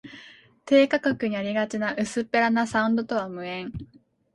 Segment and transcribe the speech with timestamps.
[0.65, 3.71] 低価格にありがちな薄っぺらなサウンドとは無縁